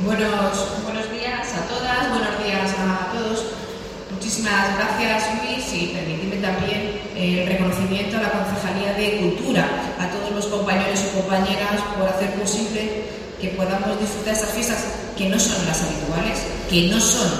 Buenos, 0.00 0.84
buenos 0.84 1.10
días 1.10 1.48
a 1.56 1.66
todas, 1.72 2.10
buenos 2.10 2.44
días 2.44 2.68
a 2.78 3.12
todos. 3.16 3.46
Muchísimas 4.12 4.76
gracias 4.76 5.24
Luis 5.40 5.72
y 5.72 5.86
permitidme 5.86 6.36
también 6.36 7.00
el 7.16 7.46
reconocimiento 7.46 8.18
a 8.18 8.22
la 8.22 8.30
Concejalía 8.30 8.92
de 8.92 9.20
Cultura, 9.20 9.64
a 9.98 10.10
todos 10.10 10.32
los 10.32 10.46
compañeros 10.48 11.00
y 11.00 11.16
compañeras 11.16 11.80
por 11.96 12.06
hacer 12.06 12.30
posible 12.34 13.04
que 13.40 13.48
podamos 13.56 13.98
disfrutar 13.98 14.34
estas 14.34 14.50
fiestas 14.50 14.84
que 15.16 15.30
no 15.30 15.40
son 15.40 15.64
las 15.64 15.82
habituales, 15.82 16.40
que 16.68 16.88
no 16.88 17.00
son 17.00 17.30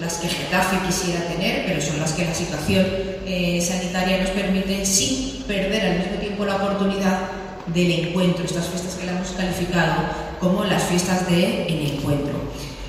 las 0.00 0.14
que 0.14 0.28
Getafe 0.28 0.78
quisiera 0.86 1.20
tener, 1.28 1.66
pero 1.66 1.82
son 1.82 2.00
las 2.00 2.12
que 2.12 2.24
la 2.24 2.32
situación 2.32 2.86
eh, 3.26 3.60
sanitaria 3.60 4.22
nos 4.22 4.30
permite 4.30 4.86
sin 4.86 5.42
perder 5.42 5.84
al 5.84 5.98
mismo 5.98 6.16
tiempo 6.16 6.46
la 6.46 6.56
oportunidad 6.56 7.37
del 7.74 7.90
encuentro, 7.90 8.44
estas 8.44 8.66
fiestas 8.66 8.94
que 8.94 9.06
la 9.06 9.12
hemos 9.12 9.30
calificado 9.32 10.02
como 10.40 10.64
las 10.64 10.84
fiestas 10.84 11.28
del 11.28 11.94
encuentro. 11.94 12.34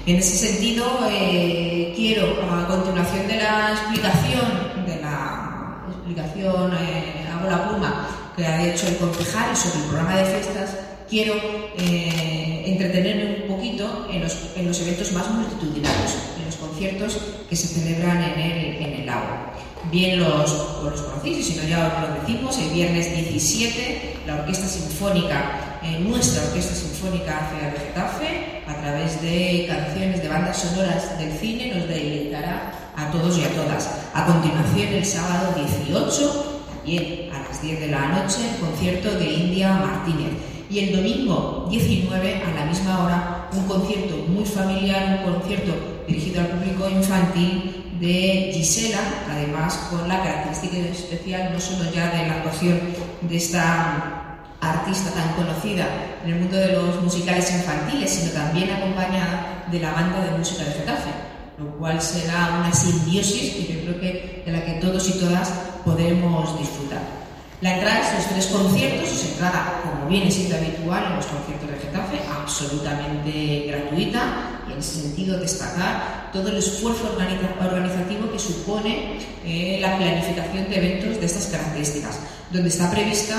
En 0.05 0.15
ese 0.15 0.37
sentido, 0.37 0.85
eh, 1.11 1.93
quiero, 1.95 2.25
a 2.51 2.67
continuación 2.67 3.27
de 3.27 3.37
la 3.37 3.71
explicación, 3.71 4.85
de 4.85 5.01
la 5.01 5.83
explicación, 5.87 6.73
eh, 6.73 7.27
hago 7.31 7.49
la 7.49 7.69
pluma, 7.69 8.07
que 8.35 8.45
ha 8.45 8.65
hecho 8.65 8.87
el 8.87 8.97
concejal 8.97 9.55
sobre 9.55 9.79
el 9.79 9.85
programa 9.85 10.15
de 10.15 10.25
fiestas, 10.25 10.77
quiero 11.09 11.35
eh, 11.77 12.63
entretenerme 12.65 13.43
un 13.43 13.55
poquito 13.55 14.07
en 14.11 14.23
los, 14.23 14.35
en 14.55 14.67
los, 14.67 14.79
eventos 14.81 15.11
más 15.11 15.29
multitudinarios, 15.29 16.15
en 16.39 16.45
los 16.45 16.55
conciertos 16.55 17.17
que 17.49 17.55
se 17.55 17.67
celebran 17.67 18.23
en 18.23 18.39
el, 18.39 18.75
en 18.77 18.93
el 19.01 19.05
lago. 19.05 19.49
Bien 19.91 20.19
los, 20.19 20.83
los 20.83 21.01
conocéis, 21.01 21.39
y 21.39 21.43
si 21.43 21.57
no 21.57 21.67
ya 21.67 21.87
os 21.87 22.09
lo 22.09 22.21
decimos, 22.21 22.57
el 22.57 22.69
viernes 22.69 23.15
17 23.15 24.18
la 24.29 24.35
Orquesta 24.41 24.67
Sinfónica, 24.67 25.79
eh, 25.81 25.99
nuestra 25.99 26.43
Orquesta 26.43 26.75
Sinfónica 26.75 27.39
hace 27.39 27.65
de 27.65 27.87
Getafe, 27.87 28.63
a 28.67 28.75
través 28.79 29.21
de 29.23 29.65
canciones 29.67 30.21
de 30.21 30.29
bandas 30.29 30.57
sonoras 30.57 31.17
del 31.17 31.31
cine, 31.31 31.73
nos 31.73 31.87
deleitará 31.87 32.71
a 32.95 33.09
todos 33.11 33.39
y 33.39 33.43
a 33.43 33.49
todas. 33.55 33.89
A 34.13 34.25
continuación, 34.27 34.93
el 34.93 35.05
sábado 35.05 35.55
18, 35.55 36.61
también 36.75 37.33
a 37.33 37.39
las 37.41 37.59
10 37.59 37.79
de 37.79 37.87
la 37.87 38.07
noche, 38.09 38.37
el 38.53 38.59
concierto 38.59 39.17
de 39.17 39.33
India 39.33 39.73
Martínez. 39.73 40.29
Y 40.69 40.77
el 40.79 40.95
domingo 40.95 41.65
19, 41.71 42.43
a 42.43 42.51
la 42.53 42.65
misma 42.65 43.03
hora, 43.03 43.49
un 43.51 43.65
concierto 43.65 44.15
muy 44.27 44.45
familiar, 44.45 45.23
un 45.25 45.33
concierto 45.33 45.73
dirigido 46.07 46.41
al 46.41 46.47
público 46.49 46.87
infantil 46.87 47.78
de 47.99 48.51
Gisela, 48.53 48.99
además 49.29 49.87
con 49.89 50.07
la 50.07 50.23
característica 50.23 50.77
especial 50.77 51.51
no 51.51 51.59
solo 51.59 51.91
ya 51.91 52.09
de 52.11 52.27
la 52.27 52.35
actuación 52.35 52.79
de 53.21 53.35
esta 53.35 54.39
artista 54.61 55.11
tan 55.11 55.33
conocida 55.33 55.85
en 56.23 56.33
el 56.33 56.39
mundo 56.39 56.57
de 56.57 56.73
los 56.73 57.01
musicales 57.01 57.51
infantiles, 57.51 58.09
sino 58.09 58.31
también 58.31 58.71
acompañada 58.71 59.65
de 59.71 59.79
la 59.79 59.91
banda 59.91 60.21
de 60.21 60.37
música 60.37 60.63
de 60.63 60.71
Getafe, 60.71 61.09
lo 61.57 61.77
cual 61.77 62.01
será 62.01 62.59
una 62.59 62.73
simbiosis 62.73 63.53
que 63.55 63.73
yo 63.73 63.81
creo 63.81 63.99
que 63.99 64.43
de 64.45 64.51
la 64.51 64.65
que 64.65 64.73
todos 64.73 65.07
y 65.09 65.19
todas 65.19 65.49
podremos 65.83 66.57
disfrutar. 66.57 67.19
La 67.61 67.75
entrada 67.75 67.99
es 67.99 68.15
los 68.15 68.27
tres 68.27 68.45
conciertos, 68.47 69.09
es 69.09 69.31
entrada, 69.33 69.81
como 69.83 70.09
viene 70.09 70.31
siendo 70.31 70.55
habitual 70.55 71.07
en 71.07 71.15
los 71.17 71.25
conciertos 71.25 71.69
de 71.69 71.77
Getafe, 71.77 72.19
absolutamente 72.31 73.65
gratuita, 73.67 74.61
en 74.71 74.79
ese 74.79 75.01
sentido 75.01 75.37
destacar 75.37 76.29
todo 76.31 76.47
el 76.47 76.55
esfuerzo 76.55 77.13
organizativo 77.59 78.31
que 78.31 78.39
supone 78.39 79.17
eh, 79.43 79.77
la 79.81 79.97
planificación 79.97 80.69
de 80.69 80.77
eventos 80.77 81.19
de 81.19 81.25
estas 81.25 81.47
características, 81.47 82.19
donde 82.49 82.69
está 82.69 82.89
prevista 82.91 83.35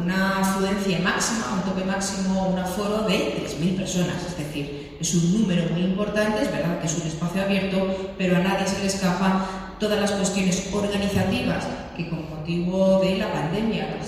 una 0.00 0.38
afluencia 0.38 1.00
máxima, 1.00 1.54
un 1.54 1.62
tope 1.62 1.84
máximo, 1.84 2.48
un 2.48 2.58
aforo 2.60 3.02
de 3.02 3.46
3.000 3.48 3.76
personas, 3.76 4.16
es 4.28 4.38
decir, 4.38 4.96
es 5.00 5.14
un 5.14 5.40
número 5.40 5.68
muy 5.70 5.82
importante, 5.82 6.42
es 6.42 6.52
verdad 6.52 6.80
que 6.80 6.86
es 6.86 6.96
un 6.98 7.06
espacio 7.08 7.42
abierto, 7.42 8.14
pero 8.16 8.36
a 8.36 8.40
nadie 8.40 8.66
se 8.66 8.78
le 8.78 8.86
escapa 8.86 9.46
todas 9.78 10.00
las 10.00 10.10
cuestiones 10.12 10.68
organizativas 10.72 11.66
que 11.96 12.08
con 12.08 12.28
motivo 12.28 13.00
de 13.00 13.18
la 13.18 13.32
pandemia, 13.32 13.98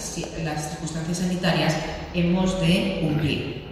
las 0.45 0.71
circunstancias 0.71 1.19
sanitarias, 1.19 1.75
hemos 2.15 2.61
de 2.61 3.01
cumplir. 3.03 3.69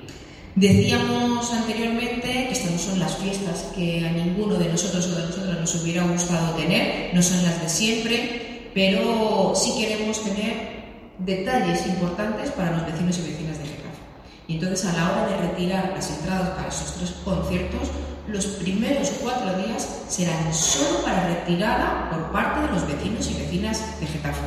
Decíamos 0.55 1.53
anteriormente 1.53 2.47
que 2.47 2.53
estas 2.53 2.71
no 2.71 2.79
son 2.79 2.99
las 2.99 3.17
fiestas 3.17 3.67
que 3.75 4.06
a 4.06 4.12
ninguno 4.12 4.55
de 4.55 4.71
nosotros 4.71 5.06
o 5.06 5.15
de 5.15 5.27
nosotras 5.27 5.61
nos 5.61 5.75
hubiera 5.75 6.05
gustado 6.05 6.55
tener, 6.55 7.15
no 7.15 7.23
son 7.23 7.43
las 7.43 7.61
de 7.61 7.69
siempre, 7.69 8.71
pero 8.73 9.53
sí 9.55 9.75
queremos 9.79 10.23
tener 10.25 10.77
detalles 11.19 11.87
importantes 11.87 12.51
para 12.53 12.73
los 12.73 12.87
vecinos 12.87 13.19
y 13.19 13.31
vecinas 13.31 13.59
de 13.59 13.65
Getafe. 13.65 13.86
Y 14.49 14.55
entonces 14.55 14.87
a 14.87 14.93
la 14.93 15.11
hora 15.11 15.27
de 15.29 15.49
retirar 15.49 15.93
las 15.95 16.09
entradas 16.11 16.51
para 16.51 16.69
esos 16.69 16.95
tres 16.95 17.15
conciertos, 17.25 17.91
los 18.29 18.47
primeros 18.47 19.11
cuatro 19.23 19.55
días 19.59 20.05
serán 20.09 20.53
solo 20.55 21.03
para 21.05 21.27
retirada 21.29 22.09
por 22.11 22.31
parte 22.31 22.61
de 22.61 22.73
los 22.73 22.87
vecinos 22.87 23.29
y 23.31 23.43
vecinas 23.43 24.01
de 24.01 24.06
Getafe. 24.06 24.47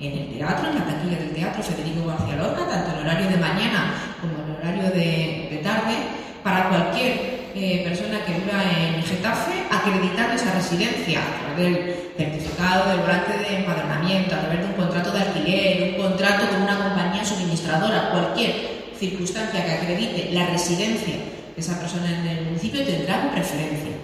En 0.00 0.12
el 0.12 0.38
teatro, 0.38 0.68
en 0.68 0.78
la 0.78 0.84
taquilla 0.86 1.18
del 1.18 1.34
teatro 1.34 1.62
Federico 1.62 2.06
García 2.06 2.36
Lorca, 2.36 2.68
tanto 2.68 2.92
en 2.92 3.06
horario 3.06 3.28
de 3.28 3.36
mañana 3.36 3.94
como 4.20 4.34
en 4.34 4.56
horario 4.56 4.90
de, 4.90 5.60
tarde, 5.62 5.94
para 6.42 6.68
cualquier 6.68 7.50
eh, 7.54 7.82
persona 7.84 8.24
que 8.24 8.34
viva 8.34 8.62
en 8.62 9.02
Getafe, 9.02 9.64
acreditando 9.70 10.34
esa 10.34 10.52
residencia 10.52 11.20
a 11.20 11.54
través 11.54 11.74
del 11.74 11.94
certificado 12.16 12.90
del 12.90 13.00
volante 13.00 13.38
de 13.38 13.56
empadronamiento, 13.58 14.34
a 14.34 14.40
través 14.40 14.60
de 14.60 14.66
un 14.66 14.72
contrato 14.72 15.10
de 15.12 15.20
alquiler, 15.20 15.94
un 15.94 16.02
contrato 16.02 16.48
con 16.50 16.62
una 16.62 16.76
compañía 16.76 17.24
suministradora, 17.24 18.10
cualquier 18.10 18.73
circunstancia 18.98 19.64
que 19.64 19.72
acredite 19.72 20.30
la 20.32 20.46
residencia 20.46 21.14
de 21.54 21.60
esa 21.60 21.78
persona 21.78 22.08
en 22.08 22.26
el 22.26 22.44
municipio 22.46 22.84
tendrá 22.84 23.30
preferencia. 23.32 23.96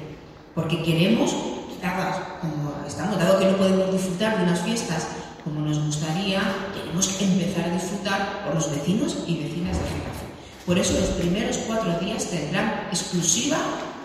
Porque 0.55 0.83
queremos, 0.83 1.33
como 2.41 2.85
estamos, 2.87 3.19
dado 3.19 3.39
que 3.39 3.47
no 3.47 3.57
podemos 3.57 3.93
disfrutar 3.93 4.39
de 4.39 4.45
unas 4.45 4.61
fiestas 4.61 5.07
como 5.45 5.61
nos 5.61 5.79
gustaría, 5.85 6.43
queremos 6.75 7.21
empezar 7.21 7.65
a 7.65 7.75
disfrutar 7.75 8.45
por 8.45 8.55
los 8.55 8.71
vecinos 8.71 9.25
y 9.27 9.37
vecinas 9.39 9.79
de 9.79 9.85
Getafe. 9.85 10.27
Por 10.67 10.79
eso 10.79 11.01
los 11.01 11.11
primeros 11.11 11.59
cuatro 11.67 11.99
días 11.99 12.27
tendrán 12.27 12.89
exclusiva 12.91 13.57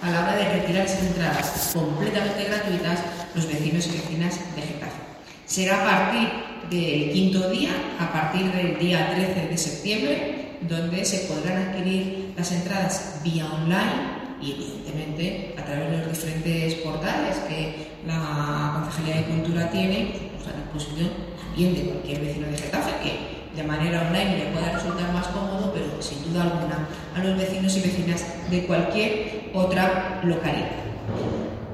a 0.01 0.09
la 0.09 0.21
hora 0.23 0.35
de 0.35 0.49
retirar 0.53 0.85
esas 0.85 1.03
entradas 1.03 1.71
completamente 1.73 2.45
gratuitas 2.45 2.99
los 3.33 3.47
vecinos 3.47 3.87
y 3.87 3.91
vecinas 3.91 4.39
de 4.55 4.61
Getafe. 4.61 5.01
Será 5.45 5.81
a 5.81 5.85
partir 5.85 6.29
del 6.69 7.11
quinto 7.11 7.49
día, 7.49 7.71
a 7.99 8.11
partir 8.11 8.51
del 8.51 8.79
día 8.79 9.11
13 9.13 9.47
de 9.47 9.57
septiembre, 9.57 10.34
donde 10.61 11.05
se 11.05 11.27
podrán 11.27 11.69
adquirir 11.69 12.33
las 12.37 12.51
entradas 12.51 13.21
vía 13.23 13.45
online 13.45 14.25
y 14.41 14.51
evidentemente 14.51 15.55
a 15.57 15.65
través 15.65 15.91
de 15.91 15.97
los 15.97 16.09
diferentes 16.09 16.73
portales 16.75 17.37
que 17.47 17.95
la 18.05 18.81
Concejalía 18.81 19.21
de 19.21 19.23
Cultura 19.23 19.69
tiene, 19.71 20.31
pues 20.35 20.47
a 20.47 20.57
disposición 20.57 21.09
también 21.37 21.75
de 21.75 21.91
cualquier 21.91 22.21
vecino 22.21 22.47
de 22.47 22.57
Getafe 22.57 22.91
que 23.03 23.45
de 23.55 23.63
manera 23.67 24.01
online 24.07 24.37
le 24.37 24.45
pueda 24.51 24.71
resultar 24.73 25.11
más 25.13 25.27
cómodo, 25.27 25.71
pero 25.73 26.01
sin 26.01 26.21
duda 26.25 26.43
alguna 26.43 26.87
a 27.15 27.23
los 27.23 27.37
vecinos 27.37 27.75
y 27.77 27.79
vecinas 27.79 28.25
de 28.49 28.65
cualquier 28.65 29.49
otra 29.53 30.19
localidad. 30.23 30.71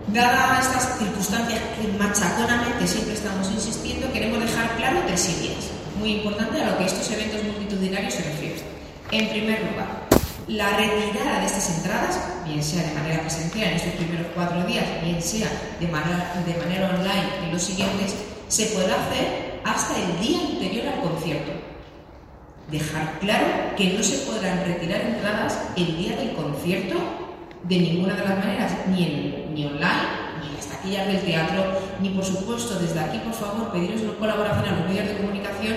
Dadas 0.08 0.68
estas 0.68 1.00
circunstancias 1.00 1.60
que 1.76 1.88
machaconamente 1.98 2.86
siempre 2.86 3.14
estamos 3.14 3.50
insistiendo, 3.52 4.12
queremos 4.12 4.40
dejar 4.40 4.76
claro 4.76 5.00
tres 5.08 5.40
ideas, 5.40 5.72
muy 6.02 6.14
importante 6.14 6.60
a 6.60 6.72
lo 6.72 6.78
que 6.80 6.86
estos 6.86 7.10
eventos 7.12 7.44
multitudinarios 7.44 8.16
se 8.16 8.24
refieren. 8.24 8.58
En 9.12 9.30
primer 9.30 9.62
lugar, 9.62 10.08
la 10.48 10.76
retirada 10.76 11.40
de 11.40 11.46
estas 11.46 11.78
entradas, 11.78 12.20
bien 12.44 12.62
sea 12.64 12.84
de 12.84 12.94
manera 12.94 13.22
presencial 13.22 13.70
en 13.70 13.76
estos 13.76 13.94
primeros 13.94 14.28
cuatro 14.34 14.64
días, 14.64 14.86
bien 15.04 15.22
sea 15.22 15.48
de 15.80 15.88
manera, 15.88 16.34
de 16.46 16.56
manera 16.56 16.90
online 16.90 17.46
en 17.46 17.52
los 17.54 17.62
siguientes, 17.62 18.16
se 18.48 18.66
podrá 18.68 18.96
hacer 18.96 19.62
hasta 19.64 19.94
el 19.96 20.20
día 20.20 20.40
anterior 20.40 20.88
al 20.88 21.02
concierto. 21.02 21.52
Dejar 22.72 23.20
claro 23.20 23.46
que 23.78 23.94
no 23.94 24.04
se 24.04 24.18
podrán 24.26 24.66
retirar 24.66 25.02
entradas 25.02 25.60
el 25.78 25.98
día 25.98 26.16
del 26.16 26.34
concierto 26.34 26.96
de 27.64 27.78
ninguna 27.78 28.16
de 28.16 28.26
las 28.26 28.40
maneras, 28.40 28.72
ni, 28.88 29.04
en, 29.04 29.54
ni 29.54 29.66
online, 29.66 30.21
las 30.62 30.78
taquillas 30.78 31.08
del 31.08 31.22
teatro, 31.22 31.64
ni 32.02 32.10
por 32.10 32.24
supuesto 32.24 32.78
desde 32.78 33.00
aquí, 33.00 33.18
por 33.20 33.34
favor, 33.34 33.72
pediros 33.72 34.02
colaboración 34.20 34.66
a 34.66 34.80
los 34.80 34.90
medios 34.90 35.08
de 35.08 35.18
comunicación 35.18 35.76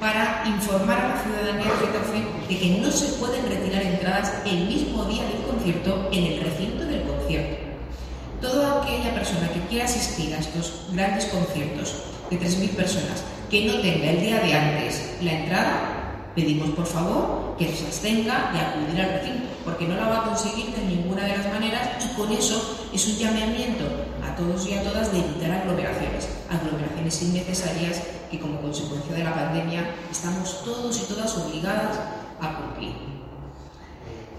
para 0.00 0.42
informar 0.46 0.98
a 0.98 1.08
la 1.08 1.22
ciudadanía 1.22 1.70
de 1.70 1.86
Getafe 1.86 2.26
de 2.48 2.58
que 2.58 2.80
no 2.80 2.90
se 2.90 3.12
pueden 3.14 3.48
retirar 3.48 3.82
entradas 3.82 4.32
el 4.44 4.66
mismo 4.66 5.04
día 5.04 5.22
del 5.22 5.42
concierto 5.46 6.08
en 6.12 6.24
el 6.24 6.40
recinto 6.40 6.84
del 6.84 7.02
concierto. 7.02 7.56
Toda 8.40 8.82
aquella 8.82 9.14
persona 9.14 9.48
que 9.48 9.60
quiera 9.68 9.84
asistir 9.84 10.34
a 10.34 10.38
estos 10.38 10.88
grandes 10.92 11.26
conciertos 11.26 11.94
de 12.28 12.40
3.000 12.40 12.70
personas 12.70 13.22
que 13.48 13.64
no 13.64 13.74
tenga 13.80 14.10
el 14.10 14.20
día 14.20 14.40
de 14.40 14.54
antes 14.54 15.16
la 15.22 15.32
entrada, 15.32 16.32
pedimos 16.34 16.70
por 16.70 16.86
favor 16.86 17.54
que 17.56 17.72
se 17.72 17.86
abstenga 17.86 18.50
de 18.52 18.58
acudir 18.58 19.00
al 19.00 19.20
recinto, 19.20 19.55
porque 19.66 19.88
no 19.88 19.96
la 19.96 20.08
va 20.08 20.18
a 20.20 20.28
conseguir 20.28 20.70
de 20.70 20.84
ninguna 20.84 21.24
de 21.24 21.36
las 21.36 21.52
maneras 21.52 21.98
y 22.02 22.14
con 22.16 22.30
eso 22.32 22.86
es 22.94 23.06
un 23.08 23.16
llamamiento 23.18 23.84
a 24.24 24.34
todos 24.36 24.64
y 24.68 24.74
a 24.74 24.82
todas 24.84 25.12
de 25.12 25.18
evitar 25.18 25.50
aglomeraciones, 25.50 26.28
aglomeraciones 26.48 27.22
innecesarias 27.22 28.00
que 28.30 28.38
como 28.38 28.60
consecuencia 28.60 29.12
de 29.16 29.24
la 29.24 29.34
pandemia 29.34 29.90
estamos 30.10 30.64
todos 30.64 30.96
y 31.02 31.12
todas 31.12 31.36
obligadas 31.36 31.98
a 32.40 32.54
cumplir. 32.58 32.94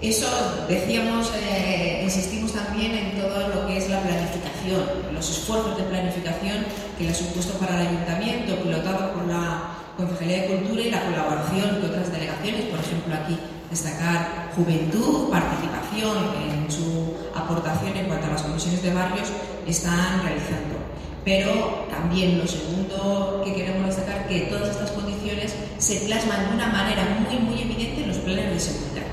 Eso 0.02 0.28
decíamos, 0.70 1.32
eh, 1.36 2.02
insistimos 2.04 2.54
también 2.54 2.96
en 2.96 3.20
todo 3.20 3.50
lo 3.50 3.68
que 3.68 3.78
es 3.78 3.90
la 3.90 4.00
planificación, 4.02 5.12
los 5.12 5.30
esfuerzos 5.30 5.76
de 5.76 5.84
planificación 5.84 6.66
que 6.98 7.04
le 7.04 7.10
ha 7.10 7.16
supuesto 7.16 7.58
para 7.58 7.82
el 7.82 7.88
ayuntamiento, 7.88 8.56
pilotado 8.62 9.14
por 9.14 9.28
la 9.28 9.74
Concejalía 9.98 10.44
de 10.44 10.48
Cultura 10.48 10.82
y 10.84 10.92
la 10.92 11.04
colaboración 11.04 11.82
con 11.82 11.90
otras 11.90 12.12
delegaciones, 12.12 12.66
por 12.66 12.80
ejemplo 12.80 13.16
aquí 13.16 13.38
destacar 13.70 14.52
juventud, 14.56 15.30
participación 15.30 16.18
en 16.42 16.72
su 16.72 17.14
aportación 17.36 17.96
en 17.96 18.06
cuanto 18.06 18.28
a 18.28 18.30
las 18.32 18.42
comisiones 18.42 18.82
de 18.82 18.94
barrios 18.94 19.30
están 19.68 20.22
realizando. 20.24 20.78
Pero 21.26 21.86
también 21.90 22.40
lo 22.40 22.48
segundo 22.48 23.42
que 23.44 23.54
queremos 23.54 23.88
destacar 23.88 24.28
que 24.28 24.42
todas 24.42 24.70
estas 24.70 24.92
condiciones 24.92 25.54
se 25.78 26.00
plasman 26.02 26.48
de 26.48 26.56
una 26.56 26.68
manera 26.68 27.20
muy 27.20 27.38
muy 27.40 27.62
evidente 27.62 28.04
en 28.04 28.08
los 28.10 28.18
planes 28.18 28.50
de 28.50 28.60
seguridad. 28.60 29.08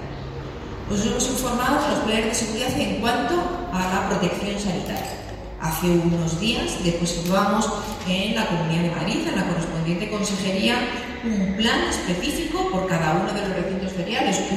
Os 0.91 1.05
hemos 1.05 1.29
informado 1.29 1.83
de 1.83 1.89
los 1.89 1.99
planes 2.01 2.27
de 2.27 2.35
seguridad 2.35 2.79
en 2.79 3.01
cuanto 3.01 3.35
a 3.73 3.81
la 3.93 4.09
protección 4.09 4.59
sanitaria. 4.61 5.25
Hace 5.61 5.89
unos 5.89 6.39
días 6.41 6.85
depositamos 6.85 7.67
en 8.07 8.35
la 8.35 8.47
Comunidad 8.47 8.83
de 8.83 8.91
Madrid, 8.91 9.27
en 9.27 9.37
la 9.37 9.47
correspondiente 9.49 10.11
consejería, 10.11 10.77
un 11.25 11.57
plan 11.57 11.85
específico 11.89 12.69
por 12.71 12.87
cada 12.87 13.15
uno 13.15 13.33
de 13.33 13.41
los 13.49 13.57
recintos 13.57 13.84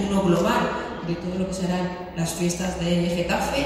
uno 0.09 0.23
global 0.23 0.69
de 1.07 1.15
todo 1.15 1.39
lo 1.39 1.47
que 1.47 1.53
serán 1.53 1.89
las 2.15 2.33
fiestas 2.33 2.79
de 2.79 3.09
Getafe, 3.15 3.65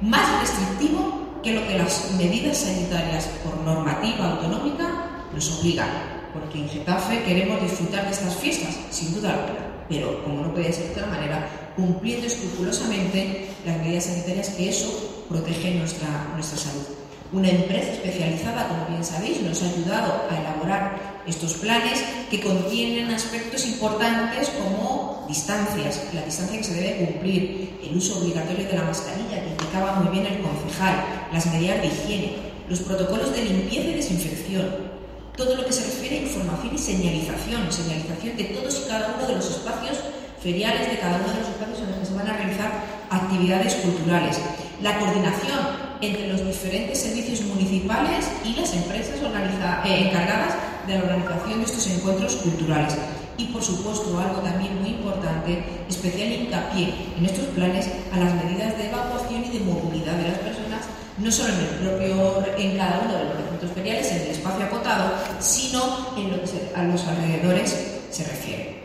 más 0.00 0.40
restrictivo 0.40 1.40
que 1.42 1.54
lo 1.54 1.66
que 1.66 1.78
las 1.78 2.12
medidas 2.12 2.58
sanitarias 2.58 3.28
por 3.42 3.56
normativa 3.62 4.32
autonómica 4.32 5.26
nos 5.32 5.58
obligan. 5.58 5.88
Porque 6.32 6.58
en 6.58 6.68
Getafe 6.68 7.22
queremos 7.22 7.62
disfrutar 7.62 8.04
de 8.04 8.12
estas 8.12 8.36
fiestas, 8.36 8.76
sin 8.90 9.14
duda 9.14 9.30
alguna, 9.30 9.84
pero 9.88 10.22
como 10.22 10.42
no 10.42 10.52
puede 10.52 10.72
ser 10.72 10.86
de 10.86 10.92
otra 10.92 11.06
manera, 11.06 11.48
cumpliendo 11.76 12.26
escrupulosamente 12.26 13.48
las 13.64 13.78
medidas 13.78 14.04
sanitarias 14.04 14.50
que 14.50 14.68
eso 14.68 15.24
protege 15.28 15.74
nuestra, 15.74 16.08
nuestra 16.34 16.58
salud. 16.58 16.84
Una 17.32 17.48
empresa 17.48 17.92
especializada, 17.92 18.68
como 18.68 18.86
bien 18.86 19.04
sabéis, 19.04 19.42
nos 19.42 19.62
ha 19.62 19.66
ayudado 19.66 20.26
a 20.30 20.38
elaborar 20.38 21.15
estos 21.26 21.54
planes 21.54 22.02
que 22.30 22.40
contienen 22.40 23.10
aspectos 23.10 23.66
importantes 23.66 24.50
como 24.50 25.24
distancias, 25.28 26.04
la 26.14 26.22
distancia 26.22 26.58
que 26.58 26.64
se 26.64 26.74
debe 26.74 27.06
cumplir, 27.06 27.78
el 27.82 27.96
uso 27.96 28.18
obligatorio 28.18 28.66
de 28.66 28.76
la 28.76 28.84
mascarilla, 28.84 29.42
que 29.42 29.50
indicaba 29.50 30.00
muy 30.00 30.12
bien 30.12 30.26
el 30.26 30.40
concejal, 30.40 31.04
las 31.32 31.46
medidas 31.46 31.82
de 31.82 31.88
higiene, 31.88 32.36
los 32.68 32.80
protocolos 32.80 33.32
de 33.34 33.44
limpieza 33.44 33.88
y 33.88 33.94
desinfección, 33.94 34.96
todo 35.36 35.56
lo 35.56 35.66
que 35.66 35.72
se 35.72 35.84
refiere 35.84 36.18
a 36.18 36.22
información 36.22 36.74
y 36.74 36.78
señalización, 36.78 37.70
señalización 37.70 38.36
de 38.36 38.44
todos 38.44 38.82
y 38.84 38.88
cada 38.88 39.14
uno 39.16 39.26
de 39.26 39.34
los 39.34 39.50
espacios 39.50 39.98
feriales, 40.42 40.90
de 40.90 40.98
cada 40.98 41.16
uno 41.16 41.28
de 41.28 41.40
los 41.40 41.48
espacios 41.48 41.78
en 41.80 41.90
los 41.90 41.98
que 41.98 42.06
se 42.06 42.14
van 42.14 42.28
a 42.28 42.36
realizar 42.36 42.84
actividades 43.10 43.74
culturales, 43.76 44.38
la 44.82 44.98
coordinación 44.98 45.85
entre 46.00 46.28
los 46.28 46.44
diferentes 46.44 47.00
servicios 47.00 47.42
municipales 47.42 48.26
y 48.44 48.54
las 48.54 48.72
empresas 48.74 49.16
eh, 49.16 50.08
encargadas 50.08 50.54
de 50.86 50.98
la 50.98 51.04
organización 51.04 51.60
de 51.60 51.64
estos 51.64 51.86
encuentros 51.88 52.36
culturales. 52.36 52.96
Y 53.38 53.46
por 53.46 53.62
supuesto, 53.62 54.18
algo 54.18 54.40
también 54.40 54.80
muy 54.80 54.90
importante, 54.90 55.62
especial 55.88 56.32
hincapié 56.32 56.94
en 57.18 57.24
estos 57.24 57.46
planes 57.46 57.88
a 58.12 58.18
las 58.18 58.34
medidas 58.34 58.76
de 58.78 58.88
evacuación 58.88 59.44
y 59.44 59.58
de 59.58 59.64
movilidad 59.64 60.14
de 60.14 60.30
las 60.30 60.38
personas, 60.38 60.82
no 61.18 61.30
solo 61.30 61.52
en 61.52 61.60
el 61.60 61.66
propio, 61.66 62.44
en 62.56 62.76
cada 62.76 63.00
uno 63.04 63.14
de 63.14 63.24
los 63.24 63.36
recintos 63.36 63.72
feriales, 63.72 64.10
en 64.10 64.22
el 64.22 64.28
espacio 64.28 64.64
acotado, 64.64 65.12
sino 65.38 66.14
en 66.16 66.30
lo 66.30 66.42
que 66.42 66.72
a 66.74 66.82
los 66.84 67.04
alrededores 67.06 67.98
se 68.10 68.24
refiere. 68.24 68.76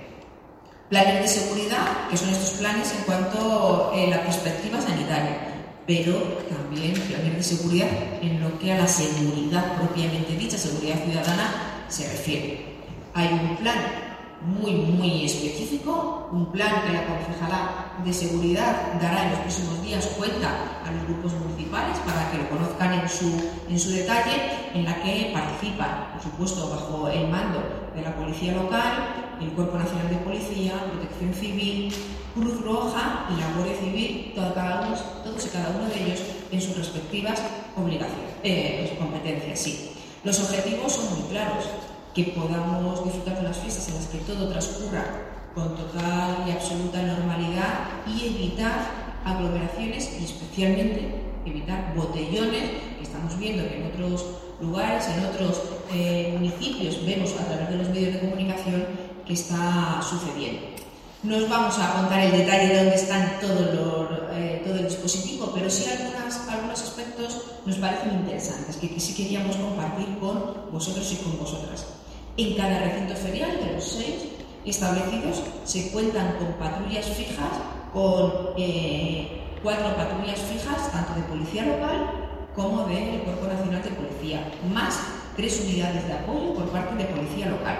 Planes 0.89 1.21
de 1.21 1.27
seguridad, 1.27 2.09
que 2.09 2.17
son 2.17 2.29
estos 2.29 2.51
planes 2.51 2.91
en 2.91 3.03
cuanto 3.05 3.91
a 3.93 3.97
eh, 3.97 4.07
la 4.09 4.21
perspectiva 4.23 4.81
sanitaria 4.81 5.50
pero 5.91 6.15
también 6.47 6.93
planes 6.93 7.35
de 7.35 7.43
seguridad 7.43 7.89
en 8.21 8.39
lo 8.39 8.57
que 8.59 8.71
a 8.71 8.77
la 8.77 8.87
seguridad 8.87 9.75
propiamente 9.75 10.37
dicha, 10.37 10.57
seguridad 10.57 11.03
ciudadana, 11.03 11.83
se 11.89 12.07
refiere. 12.07 12.77
Hay 13.13 13.27
un 13.27 13.57
plan 13.57 13.75
muy, 14.39 14.71
muy 14.71 15.25
específico, 15.25 16.29
un 16.31 16.49
plan 16.49 16.83
que 16.83 16.93
la 16.93 17.05
concejala 17.05 17.91
de 18.05 18.13
seguridad 18.13 18.93
dará 19.01 19.25
en 19.25 19.31
los 19.31 19.39
próximos 19.39 19.83
días 19.83 20.05
cuenta 20.17 20.47
a 20.85 20.91
los 20.93 21.03
grupos 21.09 21.33
municipales 21.33 21.97
para 22.05 22.31
que 22.31 22.37
lo 22.37 22.49
conozcan 22.49 22.93
en 22.93 23.09
su, 23.09 23.51
en 23.67 23.77
su 23.77 23.91
detalle, 23.91 24.71
en 24.73 24.85
la 24.85 24.95
que 25.03 25.31
participan, 25.33 26.13
por 26.13 26.23
supuesto, 26.23 26.69
bajo 26.69 27.09
el 27.09 27.27
mando 27.27 27.91
de 27.93 28.01
la 28.01 28.15
Policía 28.15 28.53
Local, 28.53 29.35
el 29.41 29.49
Cuerpo 29.49 29.77
Nacional 29.77 30.09
de 30.09 30.15
Policía, 30.17 30.71
Protección 30.89 31.33
Civil, 31.33 31.93
Cruz 32.33 32.61
Roja 32.61 33.27
y 33.29 33.39
la 33.39 33.51
Guardia 33.53 33.77
Civil, 33.77 34.33
todos 34.35 35.45
y 35.45 35.49
cada 35.49 35.69
uno 35.69 35.89
de 35.89 36.03
ellos 36.03 36.19
en 36.51 36.61
sus 36.61 36.77
respectivas 36.77 37.41
obligaciones, 37.75 38.35
eh, 38.43 38.95
competencias. 38.99 39.59
Sí. 39.59 39.91
Los 40.23 40.39
objetivos 40.39 40.93
son 40.93 41.19
muy 41.19 41.29
claros, 41.29 41.65
que 42.13 42.25
podamos 42.25 43.03
disfrutar 43.03 43.37
de 43.37 43.43
las 43.43 43.57
fiestas 43.57 43.87
en 43.89 43.95
las 43.95 44.07
que 44.07 44.17
todo 44.19 44.49
transcurra 44.49 45.03
con 45.55 45.75
total 45.75 46.45
y 46.47 46.51
absoluta 46.51 47.01
normalidad 47.01 47.87
y 48.07 48.27
evitar 48.35 49.01
aglomeraciones 49.25 50.17
y 50.19 50.25
especialmente 50.25 51.21
evitar 51.45 51.93
botellones 51.95 52.69
que 52.97 53.03
estamos 53.03 53.37
viendo 53.37 53.67
que 53.67 53.77
en 53.77 53.87
otros 53.87 54.25
lugares, 54.61 55.07
en 55.07 55.25
otros 55.25 55.61
eh, 55.93 56.35
municipios 56.37 57.05
vemos 57.05 57.33
a 57.39 57.45
través 57.45 57.69
de 57.69 57.77
los 57.77 57.89
medios 57.89 58.13
de 58.13 58.19
comunicación 58.19 58.85
que 59.25 59.33
está 59.33 60.01
sucediendo. 60.01 60.70
No 61.23 61.37
os 61.37 61.47
vamos 61.47 61.77
a 61.77 61.93
contar 61.93 62.19
el 62.19 62.31
detalle 62.31 62.73
de 62.73 62.77
dónde 62.77 62.95
están 62.95 63.37
todo, 63.39 64.09
eh, 64.33 64.65
todo 64.65 64.73
el 64.73 64.89
dispositivo, 64.89 65.51
pero 65.53 65.69
sí 65.69 65.85
algunas, 65.85 66.49
algunos 66.49 66.81
aspectos 66.81 67.61
nos 67.63 67.77
parecen 67.77 68.25
interesantes 68.25 68.75
que, 68.77 68.99
sí 68.99 69.13
queríamos 69.13 69.55
compartir 69.55 70.17
con 70.17 70.71
vosotros 70.71 71.05
y 71.13 71.17
con 71.17 71.37
vosotras. 71.37 71.85
En 72.37 72.57
cada 72.57 72.79
recinto 72.79 73.13
ferial 73.13 73.51
de 73.63 73.73
los 73.73 73.83
seis 73.83 74.33
establecidos 74.65 75.43
se 75.63 75.91
cuentan 75.91 76.37
con 76.39 76.53
patrullas 76.53 77.05
fijas, 77.05 77.53
con 77.93 78.57
eh, 78.57 79.43
cuatro 79.61 79.95
patrullas 79.95 80.39
fijas, 80.39 80.91
tanto 80.91 81.13
de 81.13 81.21
policía 81.29 81.65
local 81.65 82.49
como 82.55 82.87
del 82.87 83.21
Cuerpo 83.21 83.45
Nacional 83.45 83.83
de 83.83 83.91
Policía, 83.91 84.51
más 84.73 84.99
tres 85.35 85.61
unidades 85.67 86.07
de 86.07 86.13
apoyo 86.13 86.55
por 86.55 86.65
parte 86.69 86.95
de 86.95 87.05
policía 87.05 87.45
local. 87.45 87.77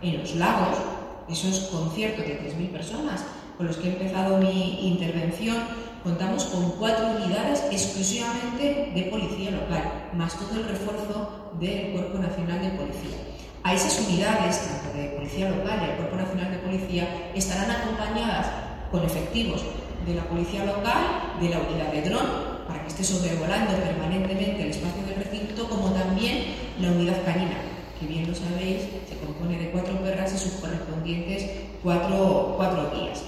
En 0.00 0.22
los 0.22 0.34
lagos 0.36 0.97
esos 1.30 1.68
conciertos 1.68 2.24
de 2.24 2.40
3.000 2.40 2.70
personas 2.70 3.24
con 3.56 3.66
los 3.66 3.76
que 3.76 3.88
he 3.88 3.92
empezado 3.92 4.38
mi 4.38 4.88
intervención, 4.88 5.56
contamos 6.04 6.44
con 6.44 6.70
cuatro 6.78 7.06
unidades 7.16 7.64
exclusivamente 7.70 8.92
de 8.94 9.02
policía 9.10 9.50
local, 9.50 10.10
más 10.14 10.38
todo 10.38 10.60
el 10.60 10.68
refuerzo 10.68 11.50
del 11.58 11.92
Cuerpo 11.92 12.18
Nacional 12.18 12.60
de 12.62 12.70
Policía. 12.70 13.18
A 13.64 13.74
esas 13.74 14.00
unidades, 14.06 14.60
tanto 14.60 14.96
de 14.96 15.08
Policía 15.08 15.50
Local 15.50 15.80
y 15.82 15.90
el 15.90 15.96
Cuerpo 15.96 16.16
Nacional 16.16 16.50
de 16.52 16.58
Policía, 16.58 17.32
estarán 17.34 17.70
acompañadas 17.70 18.46
con 18.92 19.04
efectivos 19.04 19.62
de 20.06 20.14
la 20.14 20.22
Policía 20.22 20.64
Local, 20.64 21.36
de 21.40 21.50
la 21.50 21.58
unidad 21.58 21.92
de 21.92 22.02
dron, 22.08 22.26
para 22.68 22.82
que 22.82 22.88
esté 22.88 23.02
sobrevolando 23.02 23.74
permanentemente 23.74 24.62
el 24.62 24.70
espacio 24.70 25.02
del 25.04 25.16
recinto, 25.16 25.68
como 25.68 25.90
también 25.90 26.44
la 26.80 26.92
unidad 26.92 27.24
canina, 27.24 27.58
que 27.98 28.06
bien 28.06 28.28
lo 28.28 28.34
sabéis, 28.34 28.82
se 29.08 29.16
compone 29.18 29.58
de 29.58 29.70
cuatro 29.70 30.00
perras 30.02 30.32
y 30.34 30.38
sus 30.38 30.52
correspondientes 30.60 31.44
cuatro, 31.82 32.54
cuatro 32.56 32.90
guías. 32.94 33.22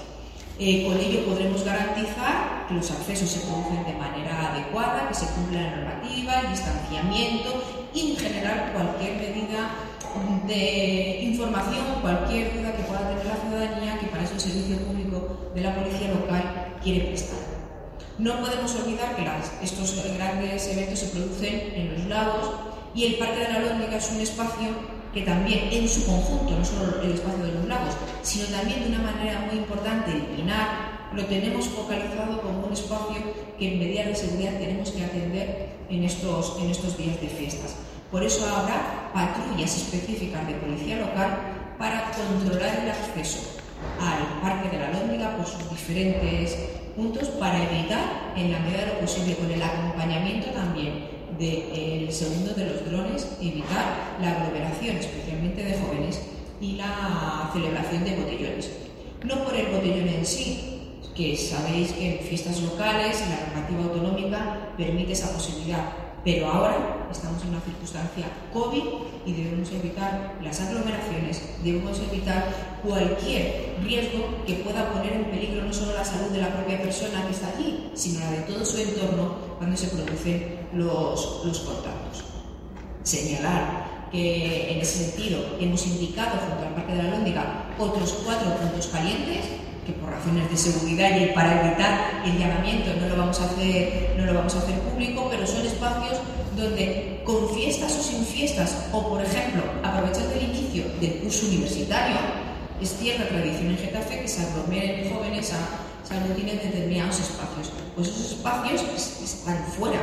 Eh, 0.59 0.85
con 0.85 0.97
ello 0.97 1.25
podremos 1.25 1.63
garantizar 1.63 2.67
que 2.67 2.75
los 2.75 2.91
accesos 2.91 3.29
se 3.29 3.39
producen 3.41 3.83
de 3.83 3.93
manera 3.93 4.53
adecuada, 4.53 5.07
que 5.07 5.13
se 5.15 5.25
cumpla 5.27 5.61
la 5.61 5.75
normativa, 5.75 6.41
el 6.41 6.49
distanciamiento 6.51 7.63
y 7.93 8.11
en 8.11 8.17
general 8.17 8.71
cualquier 8.73 9.15
medida 9.17 9.69
de 10.45 11.21
información, 11.23 11.83
cualquier 12.01 12.53
duda 12.53 12.75
que 12.75 12.83
pueda 12.83 13.09
tener 13.09 13.25
la 13.25 13.35
ciudadanía, 13.37 13.99
que 13.99 14.07
para 14.07 14.23
eso 14.23 14.33
el 14.33 14.39
servicio 14.39 14.77
público 14.79 15.51
de 15.55 15.61
la 15.61 15.75
policía 15.75 16.09
local 16.09 16.77
quiere 16.83 17.07
prestar. 17.07 17.39
No 18.19 18.39
podemos 18.39 18.75
olvidar 18.75 19.15
que 19.15 19.25
estos 19.65 20.05
grandes 20.15 20.67
eventos 20.67 20.99
se 20.99 21.07
producen 21.07 21.73
en 21.75 21.93
los 21.93 22.05
lagos, 22.05 22.51
y 22.93 23.05
el 23.05 23.15
Parque 23.15 23.39
de 23.39 23.53
la 23.53 23.59
Lóndiga 23.59 23.97
es 23.97 24.11
un 24.11 24.21
espacio 24.21 24.67
que 25.13 25.21
también 25.21 25.69
en 25.71 25.87
su 25.87 26.05
conjunto, 26.05 26.57
no 26.57 26.65
solo 26.65 27.01
el 27.01 27.11
espacio 27.11 27.43
de 27.43 27.53
los 27.53 27.65
lagos, 27.65 27.95
sino 28.21 28.45
también 28.47 28.81
de 28.83 28.89
una 28.89 29.11
manera 29.11 29.39
muy 29.41 29.59
importante 29.59 30.11
el 30.11 30.21
Pinar, 30.21 31.09
lo 31.13 31.25
tenemos 31.25 31.65
focalizado 31.67 32.41
como 32.41 32.67
un 32.67 32.73
espacio 32.73 33.17
que 33.59 33.73
en 33.73 33.79
medidas 33.79 34.07
de 34.07 34.15
seguridad 34.15 34.57
tenemos 34.57 34.91
que 34.91 35.03
atender 35.03 35.69
en 35.89 36.03
estos, 36.03 36.57
en 36.61 36.69
estos 36.69 36.97
días 36.97 37.19
de 37.19 37.27
fiestas. 37.27 37.75
Por 38.09 38.23
eso 38.23 38.45
habrá 38.45 39.11
patrullas 39.13 39.75
específicas 39.75 40.47
de 40.47 40.53
policía 40.53 40.97
local 40.97 41.37
para 41.77 42.11
controlar 42.11 42.79
el 42.83 42.89
acceso 42.89 43.39
al 43.99 44.41
Parque 44.41 44.69
de 44.69 44.83
la 44.83 44.91
Lóndiga 44.91 45.35
por 45.35 45.45
sus 45.45 45.69
diferentes 45.69 46.57
puntos 46.95 47.27
para 47.29 47.61
evitar, 47.63 48.33
en 48.35 48.51
la 48.51 48.59
medida 48.59 48.81
de 48.81 48.87
lo 48.87 48.99
posible, 48.99 49.35
con 49.35 49.51
el 49.51 49.61
acompañamiento 49.61 50.49
también 50.51 51.10
del 51.39 52.11
segundo 52.11 52.53
de 52.53 52.65
los 52.65 52.85
drones, 52.89 53.27
evitar 53.41 54.17
la 54.21 54.31
aglomeración, 54.31 54.97
especialmente 54.97 55.63
de 55.63 55.77
jóvenes, 55.79 56.21
y 56.59 56.73
la 56.73 57.49
celebración 57.53 58.03
de 58.03 58.15
botellones. 58.15 58.71
No 59.23 59.43
por 59.43 59.55
el 59.55 59.67
botellón 59.67 60.07
en 60.07 60.25
sí, 60.25 60.99
que 61.15 61.35
sabéis 61.35 61.91
que 61.93 62.19
en 62.19 62.25
fiestas 62.25 62.61
locales 62.61 63.21
la 63.29 63.47
normativa 63.47 63.83
autonómica 63.83 64.73
permite 64.77 65.13
esa 65.13 65.33
posibilidad, 65.33 65.91
pero 66.23 66.47
ahora 66.47 67.07
estamos 67.11 67.41
en 67.43 67.49
una 67.49 67.61
circunstancia 67.61 68.25
COVID 68.53 68.83
y 69.25 69.33
debemos 69.33 69.71
evitar 69.71 70.35
las 70.43 70.61
aglomeraciones, 70.61 71.41
debemos 71.63 71.99
evitar 71.99 72.79
cualquier 72.83 73.77
riesgo 73.83 74.27
que 74.45 74.55
pueda 74.55 74.91
poner 74.91 75.13
en 75.13 75.25
peligro 75.25 75.63
no 75.63 75.73
solo 75.73 75.93
la 75.93 76.05
salud 76.05 76.29
de 76.31 76.41
la 76.41 76.49
propia 76.53 76.81
persona 76.81 77.25
que 77.25 77.31
está 77.31 77.47
allí, 77.55 77.91
sino 77.93 78.19
la 78.19 78.31
de 78.31 78.41
todo 78.41 78.65
su 78.65 78.77
entorno 78.77 79.35
cuando 79.57 79.75
se 79.77 79.87
producen 79.87 80.67
los, 80.73 81.41
los 81.45 81.59
contactos. 81.59 82.23
Señalar 83.03 84.09
que 84.11 84.73
en 84.73 84.81
ese 84.81 85.05
sentido 85.05 85.39
hemos 85.59 85.87
indicado 85.87 86.37
junto 86.37 86.67
al 86.67 86.75
Parque 86.75 86.93
de 86.93 87.03
la 87.03 87.09
Lóndiga 87.11 87.65
otros 87.79 88.21
cuatro 88.25 88.53
puntos 88.57 88.87
calientes 88.87 89.45
que 89.85 89.93
por 89.93 90.09
razones 90.09 90.49
de 90.49 90.57
seguridad 90.57 91.09
y 91.19 91.33
para 91.33 91.65
evitar 91.65 92.21
el 92.25 92.37
llamamiento 92.37 92.91
no 92.99 93.09
lo 93.09 93.17
vamos 93.17 93.39
a 93.41 93.45
hacer, 93.45 94.15
no 94.17 94.25
lo 94.25 94.33
vamos 94.33 94.55
a 94.55 94.59
hacer 94.59 94.75
público, 94.79 95.27
pero 95.31 95.45
son 95.47 95.65
espacios 95.65 96.19
donde 96.55 97.21
con 97.25 97.49
fiestas 97.49 97.97
o 97.97 98.03
sin 98.03 98.25
fiestas, 98.25 98.89
o 98.91 99.07
por 99.07 99.21
ejemplo, 99.21 99.63
aprovechando 99.83 100.33
el 100.33 100.43
inicio 100.43 100.83
del 100.99 101.19
curso 101.19 101.47
universitario, 101.47 102.17
es 102.81 102.97
cierta 102.97 103.27
tradición 103.27 103.71
en 103.71 103.77
Getafe 103.77 104.21
que 104.21 104.27
se 104.27 104.41
aglomeren 104.41 105.13
jóvenes 105.13 105.53
a, 105.53 106.07
se 106.07 106.15
en 106.15 106.45
determinados 106.45 107.19
espacios. 107.19 107.71
Pues 107.95 108.07
esos 108.09 108.33
espacios 108.33 108.81
están 109.23 109.63
fuera 109.77 109.99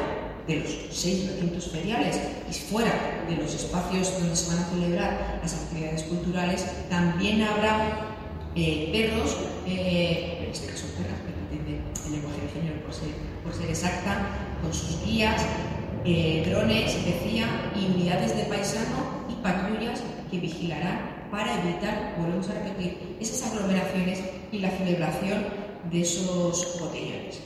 de 0.47 0.57
los 0.57 0.71
seis 0.91 1.31
recintos 1.31 1.71
feriales 1.71 2.19
y 2.49 2.55
fuera 2.55 3.25
de 3.29 3.37
los 3.37 3.53
espacios 3.55 4.19
donde 4.19 4.35
se 4.35 4.49
van 4.49 4.65
a 4.65 4.69
celebrar 4.71 5.41
las 5.43 5.55
actividades 5.55 6.05
culturales, 6.05 6.65
también 6.89 7.43
habrá 7.43 8.08
eh, 8.59 8.91
perros, 8.91 9.37
eh, 9.67 10.39
en 10.43 10.51
este 10.51 10.67
caso 10.67 10.87
perras, 10.97 11.21
el 12.07 12.13
lenguaje 12.13 12.41
de 12.41 12.49
género 12.49 12.83
por 12.83 12.93
ser, 12.93 13.09
por 13.45 13.71
exacta, 13.71 14.19
con 14.61 14.75
sus 14.75 15.05
guías, 15.05 15.41
eh, 16.05 16.45
drones, 16.49 16.95
decía, 17.05 17.47
y 17.77 17.87
unidades 17.95 18.37
de 18.37 18.45
paisano 18.45 19.27
y 19.29 19.35
patrullas 19.43 20.03
que 20.31 20.41
vigilarán 20.41 21.29
para 21.31 21.55
evitar, 21.63 22.17
volvemos 22.19 22.49
a 22.49 22.55
repetir, 22.55 23.17
esas 23.21 23.53
aglomeraciones 23.53 24.21
y 24.51 24.59
la 24.59 24.71
celebración 24.71 25.47
de 25.91 26.01
esos 26.01 26.81
botellones. 26.81 27.41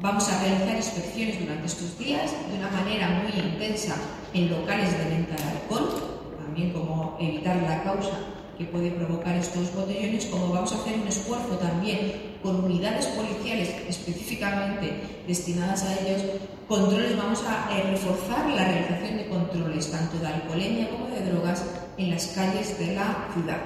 Vamos 0.00 0.28
a 0.28 0.40
realizar 0.42 0.76
inspecciones 0.76 1.40
durante 1.40 1.66
estos 1.66 1.98
días 1.98 2.32
de 2.50 2.58
una 2.58 2.70
manera 2.70 3.22
muy 3.22 3.32
intensa 3.32 3.96
en 4.34 4.50
locales 4.50 4.96
de 4.96 5.10
venta 5.10 5.34
de 5.34 5.50
alcohol, 5.50 6.36
también 6.38 6.72
como 6.72 7.16
evitar 7.20 7.56
la 7.62 7.82
causa 7.82 8.18
que 8.58 8.64
puede 8.64 8.90
provocar 8.90 9.36
estos 9.36 9.74
botellones, 9.74 10.26
como 10.26 10.52
vamos 10.52 10.72
a 10.72 10.76
hacer 10.76 10.94
un 10.98 11.08
esfuerzo 11.08 11.56
también 11.58 12.32
con 12.42 12.64
unidades 12.64 13.06
policiales 13.06 13.74
específicamente 13.88 14.92
destinadas 15.26 15.84
a 15.84 15.94
ellos, 16.00 16.22
controles, 16.68 17.16
vamos 17.16 17.42
a 17.46 17.76
eh, 17.76 17.90
reforzar 17.90 18.48
la 18.50 18.64
realización 18.64 19.16
de 19.16 19.28
controles 19.28 19.90
tanto 19.90 20.18
de 20.18 20.26
alcoholemia 20.26 20.90
como 20.90 21.06
de 21.06 21.24
drogas 21.30 21.64
en 21.96 22.10
las 22.10 22.26
calles 22.28 22.78
de 22.78 22.94
la 22.94 23.28
ciudad, 23.32 23.60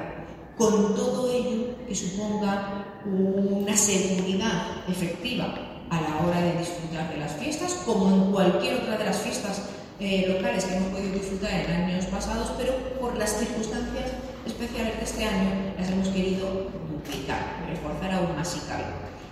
con 0.57 0.95
todo 0.95 1.31
ello 1.33 1.77
que 1.87 1.95
suponga 1.95 2.85
una 3.05 3.77
seguridad 3.77 4.89
efectiva 4.89 5.55
a 5.91 6.01
la 6.01 6.27
hora 6.27 6.41
de 6.41 6.59
disfrutar 6.59 7.11
de 7.13 7.19
las 7.19 7.33
fiestas, 7.37 7.75
como 7.87 8.09
en 8.09 8.33
cualquier 8.33 8.83
otra 8.83 8.99
de 8.99 9.05
las 9.05 9.19
fiestas 9.19 9.63
eh, 10.01 10.27
locales 10.29 10.65
que 10.65 10.77
hemos 10.77 10.89
podido 10.89 11.15
disfrutar 11.15 11.53
en 11.53 11.71
años 11.71 12.07
pasados, 12.07 12.53
pero 12.59 12.75
por 13.01 13.17
las 13.17 13.39
circunstancias 13.39 14.11
especiales 14.47 14.97
de 14.97 15.05
este 15.05 15.25
año 15.25 15.51
las 15.79 15.91
hemos 15.91 16.09
querido 16.09 16.71
duplicar, 16.91 17.67
reforzar 17.69 18.13
aún 18.13 18.37
más 18.37 18.49
si 18.49 18.61
cabe. 18.61 18.85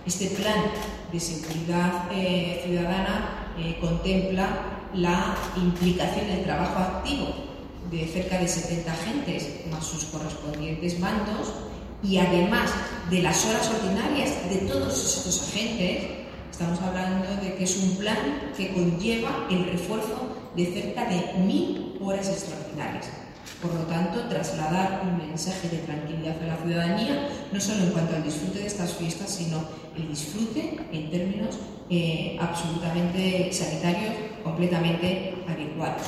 Este 0.05 0.27
plan 0.27 0.59
de 1.11 1.19
seguridad 1.19 2.09
eh, 2.11 2.61
ciudadana 2.65 3.53
eh, 3.57 3.77
contempla 3.79 4.47
la 4.93 5.35
implicación 5.55 6.27
del 6.27 6.43
trabajo 6.43 6.79
activo 6.79 7.33
de 7.89 8.07
cerca 8.07 8.39
de 8.39 8.47
70 8.47 8.91
agentes 8.91 9.61
más 9.71 9.85
sus 9.85 10.05
correspondientes 10.05 10.99
mandos 10.99 11.53
y 12.03 12.17
además 12.17 12.71
de 13.09 13.21
las 13.21 13.45
horas 13.45 13.69
ordinarias 13.69 14.49
de 14.49 14.57
todos 14.67 14.93
estos 14.93 15.49
agentes, 15.49 16.05
estamos 16.51 16.79
hablando 16.81 17.35
de 17.41 17.55
que 17.55 17.63
es 17.63 17.77
un 17.77 17.97
plan 17.97 18.51
que 18.55 18.73
conlleva 18.73 19.47
el 19.49 19.65
refuerzo 19.71 20.35
de 20.55 20.65
cerca 20.67 21.05
de 21.05 21.33
mil 21.39 21.97
horas 22.01 22.29
extraordinarias. 22.29 23.24
Por 23.61 23.73
lo 23.73 23.81
tanto, 23.81 24.27
trasladar 24.27 25.01
un 25.03 25.17
mensaje 25.17 25.69
de 25.69 25.77
tranquilidad 25.79 26.35
a 26.43 26.47
la 26.47 26.57
ciudadanía, 26.57 27.29
no 27.51 27.59
solo 27.59 27.83
en 27.83 27.91
cuanto 27.91 28.15
al 28.15 28.23
disfrute 28.23 28.59
de 28.59 28.67
estas 28.67 28.93
fiestas, 28.93 29.29
sino 29.29 29.63
el 29.95 30.07
disfrute 30.07 30.77
en 30.91 31.09
términos 31.09 31.57
eh, 31.89 32.37
absolutamente 32.39 33.51
sanitarios, 33.53 34.13
completamente 34.43 35.35
adecuados. 35.47 36.01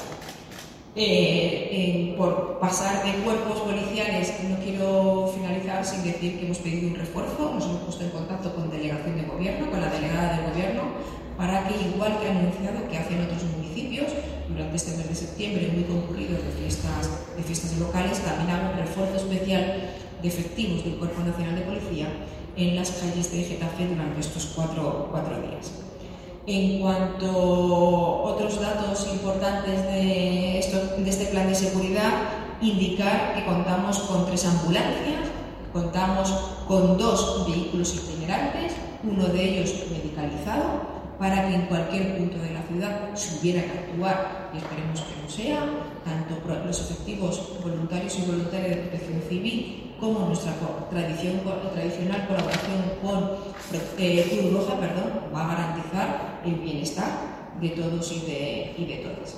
Eh, 0.99 2.15
por 2.17 2.57
pasar 2.59 3.05
de 3.05 3.11
cuerpos 3.23 3.61
policiales, 3.61 4.33
no 4.49 4.57
quiero 4.57 5.31
finalizar 5.35 5.85
sin 5.85 6.03
decir 6.03 6.39
que 6.39 6.45
hemos 6.45 6.57
pedido 6.57 6.87
un 6.87 6.95
refuerzo, 6.95 7.53
nos 7.53 7.65
hemos 7.65 7.81
puesto 7.83 8.03
en 8.03 8.09
contacto 8.09 8.55
con 8.55 8.71
delegación 8.71 9.15
de 9.15 9.27
gobierno, 9.27 9.69
con 9.69 9.79
la 9.79 9.91
delegada 9.91 10.37
del 10.37 10.51
gobierno, 10.51 10.81
para 11.37 11.67
que, 11.67 11.75
igual 11.87 12.17
que 12.19 12.29
han 12.29 12.37
anunciado 12.37 12.89
que 12.89 12.97
hacen 12.97 13.21
otros 13.21 13.43
municipios, 13.43 13.66
durante 14.47 14.75
este 14.75 14.97
mes 14.97 15.09
de 15.09 15.15
septiembre, 15.15 15.71
muy 15.73 15.83
concurrido 15.83 16.33
de 16.33 16.51
fiestas, 16.59 17.09
de 17.35 17.43
fiestas 17.43 17.77
locales, 17.77 18.19
también 18.19 18.49
haga 18.49 18.71
un 18.71 18.79
refuerzo 18.79 19.17
especial 19.17 19.91
de 20.21 20.27
efectivos 20.27 20.83
del 20.83 20.95
Cuerpo 20.95 21.21
Nacional 21.21 21.55
de 21.55 21.61
Policía 21.61 22.07
en 22.55 22.75
las 22.75 22.91
calles 22.91 23.31
de 23.31 23.43
Getafe 23.43 23.87
durante 23.87 24.19
estos 24.19 24.53
cuatro, 24.55 25.09
cuatro 25.11 25.41
días. 25.41 25.71
En 26.47 26.79
cuanto 26.79 27.27
a 27.27 28.31
otros 28.31 28.59
datos 28.59 29.07
importantes 29.11 29.83
de, 29.83 30.59
esto, 30.59 30.77
de 30.97 31.09
este 31.09 31.25
plan 31.25 31.47
de 31.47 31.55
seguridad, 31.55 32.11
indicar 32.61 33.35
que 33.35 33.45
contamos 33.45 33.99
con 33.99 34.25
tres 34.25 34.45
ambulancias, 34.45 35.27
contamos 35.73 36.29
con 36.67 36.97
dos 36.97 37.45
vehículos 37.47 37.95
itinerantes, 37.95 38.73
uno 39.03 39.27
de 39.27 39.43
ellos 39.43 39.73
medicalizado, 39.91 40.96
para 41.19 41.47
que 41.47 41.55
en 41.55 41.61
cualquier 41.63 42.17
punto 42.17 42.37
de 42.37 42.51
la 42.51 42.61
ciudad 42.63 43.15
se 43.15 43.39
hubiera 43.39 43.63
que 43.63 43.79
actuar, 43.79 44.51
y 44.53 44.57
esperemos 44.57 45.01
que 45.01 45.21
no 45.21 45.29
sea, 45.29 45.65
tanto 46.05 46.37
los 46.65 46.79
efectivos 46.81 47.59
voluntarios 47.63 48.19
y 48.19 48.21
voluntarias 48.23 48.69
de 48.69 48.81
protección 48.83 49.21
civil 49.27 49.93
como 49.99 50.27
nuestra 50.27 50.53
tradición, 50.89 51.41
tradicional 51.73 52.27
colaboración 52.27 52.77
con 53.01 53.31
eh, 53.97 54.51
Roja 54.53 54.79
perdón, 54.79 55.11
va 55.33 55.45
a 55.45 55.55
garantizar 55.55 56.41
el 56.45 56.55
bienestar 56.55 57.09
de 57.59 57.69
todos 57.69 58.11
y 58.11 58.19
de, 58.21 58.75
y 58.77 58.85
de 58.85 58.97
todas. 58.97 59.37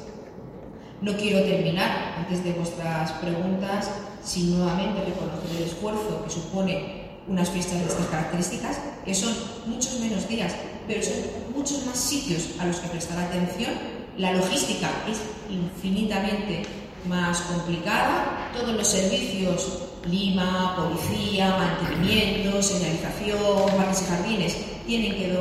No 1.01 1.15
quiero 1.15 1.43
terminar, 1.43 2.15
antes 2.17 2.43
de 2.43 2.51
vuestras 2.53 3.13
preguntas, 3.13 3.89
sin 4.21 4.57
nuevamente 4.57 5.05
reconocer 5.05 5.57
el 5.57 5.63
esfuerzo 5.63 6.23
que 6.25 6.29
supone 6.29 6.99
unas 7.25 7.49
fiestas 7.49 7.79
de 7.79 7.85
estas 7.85 8.07
características, 8.07 8.81
que 9.05 9.15
son 9.15 9.33
muchos 9.65 9.97
menos 10.01 10.27
días 10.27 10.53
pero 10.89 11.03
son 11.03 11.13
muchos 11.55 11.85
más 11.85 11.97
sitios 11.97 12.49
a 12.59 12.65
los 12.65 12.77
que 12.77 12.89
prestar 12.89 13.19
atención. 13.19 13.71
La 14.17 14.33
logística 14.33 14.89
es 15.07 15.21
infinitamente 15.47 16.63
más 17.07 17.41
complicada. 17.41 18.49
Todos 18.53 18.75
los 18.75 18.87
servicios, 18.87 19.83
Lima, 20.09 20.75
policía, 20.75 21.55
mantenimiento, 21.57 22.63
señalización, 22.63 23.37
parques 23.77 24.01
y 24.01 24.05
jardines, 24.05 24.57
tienen 24.87 25.11
que 25.11 25.33
eh, 25.33 25.37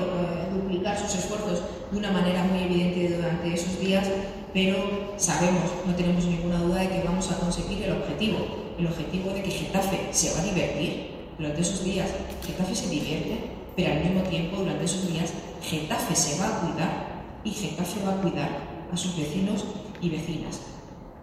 duplicar 0.53 0.99
sus 0.99 1.15
esfuerzos 1.15 1.63
de 1.91 1.97
una 1.97 2.11
manera 2.11 2.43
muy 2.43 2.65
evidente 2.65 3.17
durante 3.17 3.55
esos 3.55 3.81
días, 3.81 4.07
pero 4.53 5.15
sabemos, 5.17 5.63
no 5.87 5.95
tenemos 5.95 6.25
ninguna 6.25 6.59
duda 6.59 6.81
de 6.81 6.89
que 6.89 7.03
vamos 7.05 7.31
a 7.31 7.39
conseguir 7.39 7.85
el 7.85 7.93
objetivo, 7.93 8.39
el 8.79 8.87
objetivo 8.89 9.31
de 9.31 9.43
que 9.45 9.51
Getafe 9.51 10.09
se 10.11 10.35
va 10.35 10.41
a 10.41 10.45
divertir 10.45 11.11
durante 11.39 11.63
esos 11.63 11.85
días. 11.85 12.11
Getafe 12.45 12.75
se 12.75 12.89
divierte, 12.89 13.58
pero 13.79 13.93
al 13.93 14.03
mismo 14.03 14.23
tiempo 14.23 14.57
durante 14.57 14.85
esos 14.87 15.07
días 15.07 15.33
Getafe 15.63 16.17
se 16.17 16.41
va 16.41 16.49
a 16.49 16.61
cuidar 16.63 17.23
y 17.45 17.53
Getafe 17.53 18.03
va 18.05 18.15
a 18.15 18.21
cuidar 18.21 18.51
a 18.93 18.97
sus 18.97 19.17
vecinos 19.17 19.65
y 20.03 20.11
vecinas. 20.11 20.63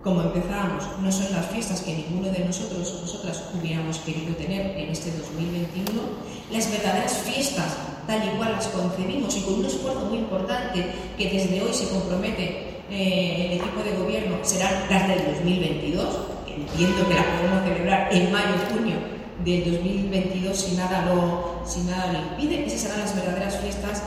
Como 0.01 0.21
empezábamos, 0.21 0.85
no 1.01 1.11
son 1.11 1.33
las 1.33 1.47
fiestas 1.47 1.81
que 1.81 1.93
ninguno 1.93 2.31
de 2.31 2.45
nosotros 2.45 2.93
o 2.93 3.01
nosotras 3.01 3.49
hubiéramos 3.59 3.97
querido 3.97 4.33
tener 4.35 4.77
en 4.77 4.89
este 4.89 5.11
2021, 5.11 6.01
las 6.49 6.71
verdaderas 6.71 7.17
fiestas, 7.17 7.75
tal 8.07 8.23
y 8.23 8.37
cual 8.37 8.53
las 8.53 8.67
concebimos 8.67 9.35
y 9.35 9.41
con 9.41 9.55
un 9.55 9.65
esfuerzo 9.65 10.05
muy 10.05 10.19
importante 10.19 10.85
que 11.17 11.29
desde 11.29 11.61
hoy 11.61 11.73
se 11.73 11.89
compromete 11.89 12.83
eh, 12.89 13.47
el 13.47 13.59
equipo 13.59 13.83
de 13.83 13.97
gobierno, 13.97 14.37
serán 14.43 14.87
las 14.89 15.09
del 15.09 15.25
2022, 15.25 16.19
entiendo 16.47 17.09
que 17.09 17.15
las 17.15 17.25
podemos 17.25 17.63
celebrar 17.65 18.13
en 18.13 18.31
mayo 18.31 18.55
junio 18.71 19.14
del 19.45 19.63
2022 19.71 20.57
si 20.57 20.75
nada 20.75 21.05
lo, 21.05 21.61
si 21.65 21.81
nada 21.81 22.11
lo 22.11 22.19
impide. 22.19 22.65
Esas 22.65 22.81
serán 22.81 22.99
las 22.99 23.15
verdaderas 23.15 23.57
fiestas, 23.57 24.01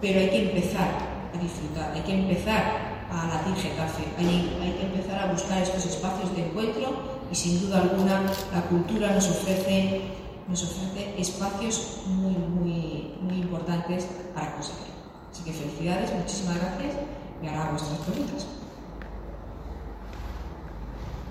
pero 0.00 0.20
hay 0.20 0.30
que 0.30 0.50
empezar 0.50 0.88
a 1.34 1.42
disfrutar, 1.42 1.92
hay 1.92 2.02
que 2.02 2.14
empezar 2.14 2.88
a 3.10 3.26
latir 3.26 3.56
Getafe, 3.56 4.04
hay, 4.18 4.58
hay 4.62 4.72
que 4.72 4.86
empezar 4.86 5.18
a 5.18 5.32
buscar 5.32 5.62
estos 5.62 5.84
espacios 5.84 6.34
de 6.36 6.46
encuentro 6.46 7.18
y 7.30 7.34
sin 7.34 7.60
duda 7.60 7.82
alguna 7.82 8.22
la 8.54 8.62
cultura 8.68 9.10
nos 9.10 9.28
ofrece, 9.28 10.02
nos 10.46 10.62
ofrece 10.62 11.14
espacios 11.18 12.02
muy, 12.06 12.34
muy, 12.34 13.14
muy 13.20 13.36
importantes 13.40 14.06
para 14.34 14.52
conseguir. 14.54 14.94
Así 15.32 15.42
que 15.42 15.52
felicidades, 15.52 16.12
muchísimas 16.14 16.56
gracias 16.56 16.94
y 17.42 17.46
ahora 17.48 17.70
vuestras 17.70 17.98
preguntas. 17.98 18.46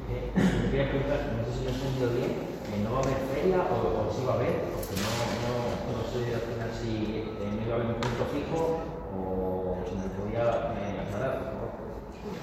Eh, 0.09 0.31
me 0.35 0.71
quería 0.71 0.89
preguntar, 0.89 1.33
no 1.35 1.45
sé 1.45 1.59
si 1.59 1.63
lo 1.63 1.69
he 1.69 1.73
entendido 1.73 2.09
bien, 2.11 2.56
¿no 2.83 2.91
va 2.91 2.99
a 2.99 3.03
haber 3.03 3.17
feria 3.33 3.57
o, 3.71 4.09
o 4.09 4.13
sí 4.13 4.23
va 4.27 4.33
a 4.33 4.35
haber? 4.35 4.61
Porque 4.75 4.95
no, 4.99 6.03
sé 6.11 6.35
al 6.35 6.41
final 6.41 6.71
si 6.75 7.23
eh, 7.23 7.51
no 7.55 7.61
iba 7.65 7.73
a 7.73 7.75
haber 7.75 7.87
un 7.87 8.01
punto 8.01 8.25
fijo 8.33 8.81
o 9.15 9.77
si 9.87 9.95
me 9.95 10.09
podía 10.15 10.43
eh, 10.75 11.07
aclarar. 11.07 11.53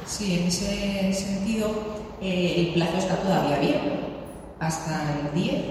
Sí, 0.06 0.40
en 0.40 0.46
ese 0.48 1.12
sentido, 1.12 1.70
eh, 2.20 2.66
el 2.68 2.74
plazo 2.74 2.98
está 2.98 3.16
todavía 3.16 3.56
abierto, 3.56 3.90
hasta 4.60 5.02
el 5.20 5.34
10, 5.34 5.64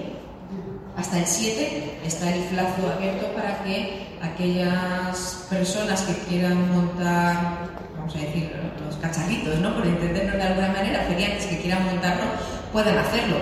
hasta 0.96 1.18
el 1.18 1.26
7 1.26 2.00
está 2.04 2.34
el 2.34 2.44
plazo 2.44 2.90
abierto 2.96 3.26
para 3.34 3.62
que 3.64 4.06
aquellas 4.22 5.46
personas 5.50 6.02
que 6.02 6.14
quieran 6.28 6.72
montar, 6.72 7.68
vamos 7.96 8.14
a 8.14 8.18
decir, 8.18 8.52
los 8.84 8.96
cacharritos, 8.96 9.58
¿no? 9.60 9.74
por 9.74 9.86
entendernos 9.86 10.36
de 10.36 10.42
alguna 10.42 10.68
manera, 10.68 11.00
feriantes 11.02 11.46
que 11.46 11.60
quieran 11.60 11.84
montarlo, 11.86 12.24
puedan 12.72 12.98
hacerlo. 12.98 13.36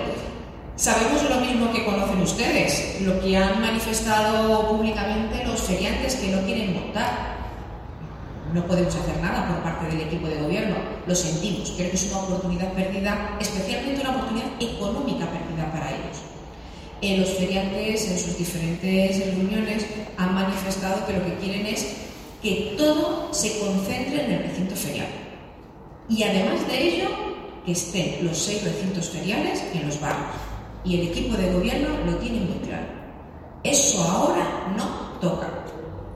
Sabemos 0.75 1.29
lo 1.29 1.37
mismo 1.37 1.71
que 1.71 1.85
conocen 1.85 2.21
ustedes, 2.21 3.01
lo 3.01 3.19
que 3.21 3.37
han 3.37 3.61
manifestado 3.61 4.69
públicamente 4.69 5.45
los 5.45 5.61
feriantes 5.61 6.15
que 6.15 6.29
no 6.29 6.41
quieren 6.41 6.73
montar 6.73 7.33
no 8.53 8.67
podemos 8.67 8.95
hacer 8.95 9.17
nada 9.19 9.47
por 9.47 9.63
parte 9.63 9.87
del 9.87 10.07
equipo 10.07 10.27
de 10.27 10.35
gobierno. 10.35 10.75
Lo 11.07 11.15
sentimos. 11.15 11.73
Creo 11.75 11.89
que 11.89 11.95
es 11.95 12.07
una 12.11 12.19
oportunidad 12.19 12.71
perdida, 12.73 13.35
especialmente 13.39 14.01
una 14.01 14.11
oportunidad 14.11 14.51
económica 14.59 15.25
perdida 15.25 15.71
para 15.71 15.89
ellos. 15.89 16.17
Eh, 17.01 17.17
los 17.17 17.29
feriantes 17.31 18.07
en 18.07 18.19
sus 18.19 18.37
diferentes 18.37 19.25
reuniones 19.25 19.85
han 20.17 20.35
manifestado 20.35 21.05
que 21.05 21.13
lo 21.13 21.25
que 21.25 21.35
quieren 21.35 21.65
es 21.65 21.95
que 22.41 22.75
todo 22.77 23.33
se 23.33 23.59
concentre 23.59 24.23
en 24.23 24.31
el 24.31 24.43
recinto 24.43 24.75
ferial. 24.75 25.07
Y 26.07 26.23
además 26.23 26.67
de 26.67 26.87
ello, 26.87 27.09
que 27.65 27.71
estén 27.71 28.25
los 28.25 28.37
seis 28.37 28.63
recintos 28.63 29.09
feriales 29.09 29.63
en 29.73 29.87
los 29.87 29.99
barrios. 29.99 30.52
Y 30.85 30.99
el 30.99 31.07
equipo 31.09 31.37
de 31.37 31.51
gobierno 31.51 31.89
lo 32.05 32.17
tiene 32.17 32.39
muy 32.41 32.59
claro. 32.59 32.87
Eso 33.63 34.03
ahora 34.03 34.73
no 34.75 34.85
toca. 35.21 35.47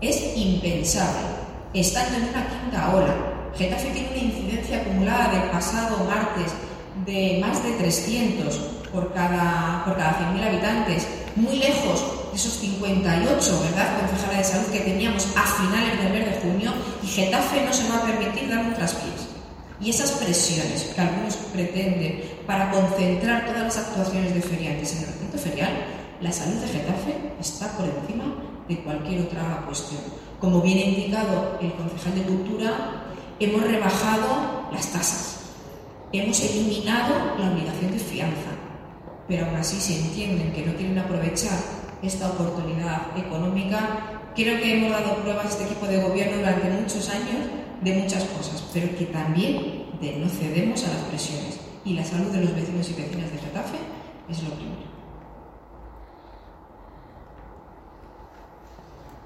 Es 0.02 0.36
impensable 0.36 1.38
estando 1.74 2.18
en 2.18 2.24
una 2.30 2.48
quinta 2.48 2.96
ola. 2.96 3.16
Getafe 3.58 3.90
tiene 3.92 4.10
una 4.10 4.18
incidencia 4.18 4.82
acumulada 4.82 5.32
del 5.32 5.50
pasado 5.50 6.04
martes 6.06 6.52
de 7.06 7.40
más 7.42 7.64
de 7.64 7.72
300 7.72 8.56
por 8.92 9.14
cada, 9.14 9.84
por 9.86 9.98
cada 9.98 10.34
100.000 10.34 10.48
habitantes, 10.48 11.08
muy 11.36 11.58
lejos 11.58 12.04
de 12.32 12.38
esos 12.38 12.54
58, 12.54 13.62
¿verdad?, 13.64 14.00
concejala 14.00 14.38
de 14.38 14.44
salud 14.44 14.66
que 14.72 14.80
teníamos 14.80 15.28
a 15.36 15.44
finales 15.44 16.04
del 16.04 16.14
mes 16.14 16.26
de 16.26 16.42
junio, 16.42 16.74
y 17.04 17.08
Getafe 17.08 17.66
no 17.66 17.74
se 17.74 17.90
va 17.90 17.98
a 17.98 18.04
permitir 18.04 18.50
dar 18.50 18.66
un 18.66 18.74
traspiés. 18.74 19.28
Y 19.80 19.90
esas 19.90 20.12
presiones 20.12 20.84
que 20.96 21.02
algunos 21.02 21.36
pretenden 21.54 22.24
para 22.48 22.72
concentrar 22.72 23.46
todas 23.46 23.64
las 23.64 23.78
actuaciones 23.78 24.34
de 24.34 24.42
feriantes 24.42 24.94
en 24.94 25.00
el 25.00 25.08
recinto 25.08 25.38
ferial, 25.38 25.74
la 26.22 26.32
salud 26.32 26.56
de 26.56 26.68
Getafe 26.68 27.34
está 27.40 27.74
por 27.74 27.86
encima 27.86 28.36
de 28.70 28.80
cualquier 28.80 29.22
otra 29.24 29.64
cuestión. 29.66 30.02
Como 30.40 30.62
bien 30.62 30.78
ha 30.78 30.82
indicado 30.82 31.60
el 31.62 31.74
concejal 31.74 32.16
de 32.16 32.22
Cultura, 32.22 33.04
hemos 33.40 33.62
rebajado 33.62 34.70
las 34.72 34.88
tasas, 34.94 35.40
hemos 36.14 36.40
eliminado 36.40 37.36
la 37.38 37.52
obligación 37.52 37.92
de 37.92 38.00
fianza, 38.00 38.52
pero 39.28 39.46
aún 39.46 39.58
así 39.58 39.76
se 39.82 40.00
entienden 40.00 40.54
que 40.54 40.66
no 40.66 40.74
quieren 40.76 40.98
aprovechar 40.98 41.60
esta 42.02 42.30
oportunidad 42.30 43.18
económica. 43.18 44.22
Creo 44.36 44.62
que 44.62 44.78
hemos 44.78 44.92
dado 44.92 45.18
pruebas 45.18 45.46
a 45.46 45.50
este 45.50 45.66
equipo 45.66 45.86
de 45.86 46.02
gobierno 46.02 46.38
durante 46.38 46.70
muchos 46.70 47.10
años 47.10 47.46
de 47.82 47.94
muchas 47.94 48.24
cosas, 48.24 48.64
pero 48.74 48.96
que 48.98 49.06
también 49.06 49.86
de 50.00 50.18
no 50.18 50.30
cedemos 50.30 50.84
a 50.86 50.94
las 50.94 51.02
presiones. 51.10 51.67
Y 51.88 51.94
la 51.94 52.04
salud 52.04 52.28
de 52.34 52.42
los 52.42 52.54
vecinos 52.54 52.90
y 52.90 53.02
vecinas 53.02 53.32
de 53.32 53.38
Getafe 53.38 53.78
es 54.30 54.44
lo 54.44 54.50
primero. 54.50 54.97